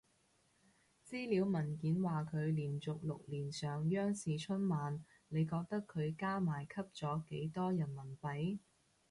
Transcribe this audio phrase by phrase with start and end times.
[1.07, 8.57] 資料文件話佢連續六年上央視春晚，你覺得佢加埋吸咗幾多人民幣？